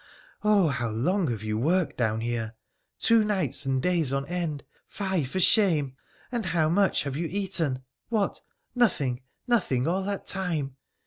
'Oh! 0.43 0.69
how 0.69 0.89
long 0.89 1.27
have 1.29 1.43
you 1.43 1.59
worked 1.59 1.95
down 1.95 2.21
here? 2.21 2.55
Two 2.97 3.23
nights 3.23 3.67
and 3.67 3.79
days 3.79 4.11
on 4.11 4.25
end. 4.25 4.63
Fie, 4.87 5.23
for 5.23 5.39
shame! 5.39 5.95
And 6.31 6.43
how 6.47 6.69
much 6.69 7.03
have 7.03 7.15
you 7.15 7.27
eaten? 7.27 7.83
What? 8.09 8.41
Nothing, 8.73 9.21
nothing 9.47 9.87
all 9.87 10.01
that 10.05 10.25
time 10.25 10.75